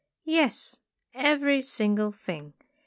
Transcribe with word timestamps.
"Yes, 0.25 0.79
every 1.13 1.61
single 1.61 2.11
thing. 2.11 2.53